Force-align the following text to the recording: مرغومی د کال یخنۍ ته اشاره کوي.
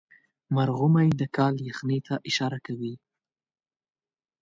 مرغومی 0.55 1.09
د 1.19 1.21
کال 1.37 1.55
یخنۍ 1.69 1.99
ته 2.07 2.15
اشاره 2.29 2.59
کوي. 2.67 2.93